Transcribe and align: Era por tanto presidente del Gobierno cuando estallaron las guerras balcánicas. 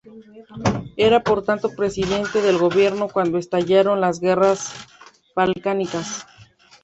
Era 0.97 1.19
por 1.23 1.43
tanto 1.45 1.69
presidente 1.75 2.41
del 2.41 2.57
Gobierno 2.57 3.07
cuando 3.07 3.37
estallaron 3.37 4.01
las 4.01 4.19
guerras 4.19 4.73
balcánicas. 5.35 6.25